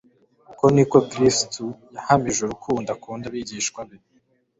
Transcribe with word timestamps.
Uko 0.51 0.65
niko 0.73 0.97
Kristo 1.11 1.63
yahamije 1.95 2.39
urukundo 2.43 2.87
akunda 2.95 3.25
abigishwa 3.27 3.81
be. 3.87 3.97